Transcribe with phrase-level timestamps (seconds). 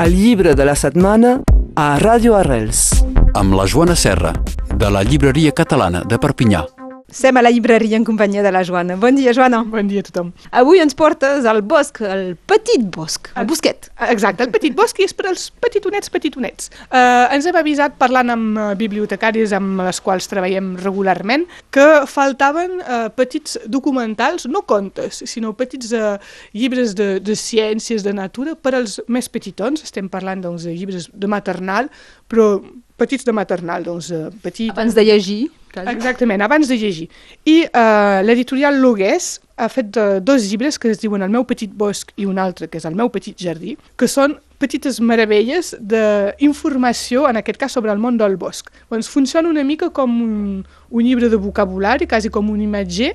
[0.00, 1.34] El llibre de la setmana
[1.76, 3.04] a Ràdio Arrels.
[3.34, 4.32] amb la Joana Serra,
[4.74, 6.79] de la Llibreria Catalana de Perpinyà.
[7.10, 8.94] Sem a la llibreria en companyia de la Joana.
[8.96, 9.64] Bon dia, Joana.
[9.66, 10.28] Bon dia a tothom.
[10.54, 13.88] Avui ens portes al bosc, al petit bosc, al bosquet.
[14.06, 16.70] Exacte, el petit bosc i és per als petitonets, petitonets.
[16.86, 22.78] Uh, ens hem avisat parlant amb uh, bibliotecaris amb les quals treballem regularment que faltaven
[22.78, 26.14] uh, petits documentals, no contes, sinó petits uh,
[26.54, 29.82] llibres de, de ciències, de natura, per als més petitons.
[29.82, 31.90] Estem parlant doncs, de llibres de maternal,
[32.30, 32.52] però
[33.00, 34.74] petits de maternal, doncs uh, petits...
[34.74, 35.40] Abans de llegir.
[35.72, 35.94] quasi.
[35.94, 37.08] Exactament, abans de llegir.
[37.48, 41.72] I uh, l'editorial Logués ha fet uh, dos llibres que es diuen El meu petit
[41.72, 47.24] bosc i un altre que és El meu petit jardí, que són petites meravelles d'informació,
[47.30, 48.68] en aquest cas sobre el món del bosc.
[48.92, 53.14] Doncs funciona una mica com un, un llibre de vocabulari, quasi com un imatger,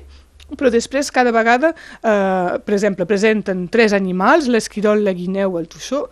[0.54, 6.04] però després cada vegada, eh, per exemple, presenten tres animals, l'esquirol, la guineu, el toixó,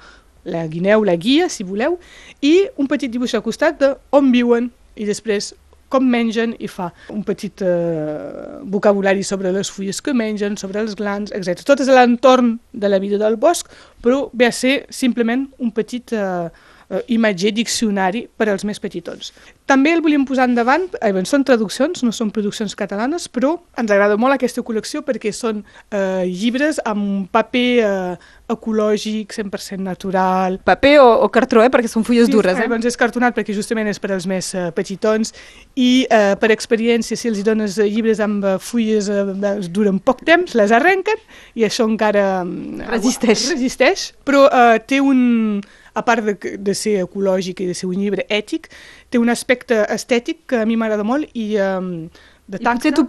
[0.45, 1.99] la guineu, la guia, si voleu,
[2.45, 5.53] i un petit dibuix al costat de on viuen i després
[5.95, 10.97] com mengen i fa un petit eh, vocabulari sobre les fulles que mengen, sobre els
[10.99, 11.63] glans, etc.
[11.67, 13.71] Tot és l'entorn de la vida del bosc,
[14.03, 16.49] però ve a ser simplement un petit eh,
[16.91, 19.33] eh, imatger, diccionari per als més petitons.
[19.67, 23.91] També el volíem posar endavant, eh, bé, són traduccions, no són produccions catalanes, però ens
[23.91, 28.17] agrada molt aquesta col·lecció perquè són eh, llibres amb un paper eh,
[28.53, 31.71] ecològic, 100% natural, Paper o, o cartró, eh?
[31.73, 32.59] perquè són fulles dures.
[32.59, 32.65] eh?
[32.67, 32.69] Eh?
[32.71, 35.33] Doncs és cartonat perquè justament és per als més eh, petitons
[35.81, 39.25] i eh, per experiència, si els dones eh, llibres amb eh, fulles eh,
[39.73, 41.21] duren poc temps, les arrenquen
[41.57, 43.49] i això encara mm, Resisteix.
[43.55, 45.61] resisteix però eh, té un,
[45.95, 48.69] a part de, de ser ecològic i de ser un llibre ètic,
[49.11, 52.09] té un aspecte estètic que a mi m'agrada molt i eh,
[52.45, 53.07] de I potser t'ho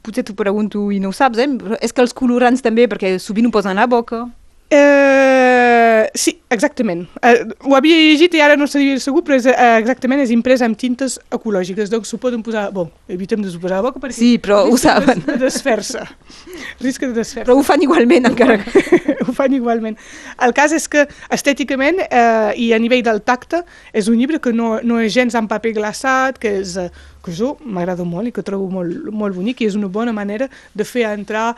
[0.00, 1.48] potser pregunto i no ho saps, eh?
[1.60, 4.24] però és que els colorants també, perquè sovint ho posen a la boca.
[4.70, 4.78] Eh,
[6.18, 7.04] sí, exactament.
[7.22, 10.62] Eh, ho havia llegit i ara no sabia segur, però és, eh, exactament és imprès
[10.66, 12.68] amb tintes ecològiques, doncs s'ho poden posar...
[12.74, 14.16] Bon, evitem de s'ho posar a boca perquè...
[14.18, 15.22] Sí, però ho saben.
[15.24, 16.02] De, de desfer-se.
[16.82, 17.46] Risca de desfer-se.
[17.46, 18.84] Però ho fan igualment, encara que...
[19.26, 19.98] ho fan igualment.
[20.44, 23.62] El cas és que estèticament eh, i a nivell del tacte
[23.92, 26.76] és un llibre que no, no és gens en paper glaçat, que és...
[26.80, 26.90] Eh,
[27.28, 30.46] que jo m'agrada molt i que trobo molt, molt bonic i és una bona manera
[30.72, 31.50] de fer entrar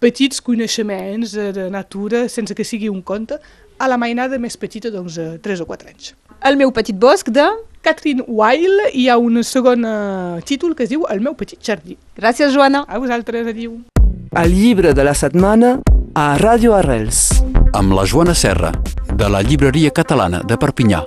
[0.00, 3.38] petits coneixements eh, de natura sense que sigui un conte
[3.80, 6.14] a la mainada més petita, doncs, de 3 o 4 anys.
[6.44, 7.48] El meu petit bosc de...
[7.80, 11.96] Catherine Weil hi ha un segon eh, títol que es diu El meu petit jardí.
[12.12, 12.82] Gràcies, Joana.
[12.84, 13.78] A vosaltres, adiu.
[14.36, 15.78] El llibre de la setmana
[16.12, 17.40] a Ràdio Arrels.
[17.72, 18.74] Amb la Joana Serra,
[19.14, 21.00] de la Llibreria Catalana de Perpinyà.